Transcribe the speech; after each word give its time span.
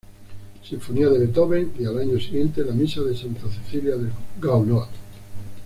Sinfonía 0.67 1.09
de 1.09 1.19
Beethoven, 1.19 1.73
y 1.77 1.85
al 1.85 1.99
año 1.99 2.19
siguiente, 2.19 2.63
La 2.65 2.73
Misa 2.73 3.01
de 3.01 3.15
Santa 3.15 3.43
Cecilia 3.51 3.95
de 3.97 4.09
Gounod. 4.41 4.87